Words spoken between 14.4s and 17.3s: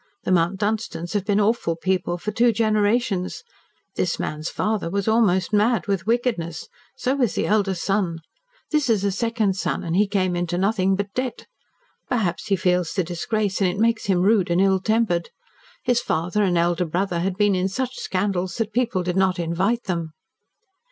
and ill tempered. His father and elder brother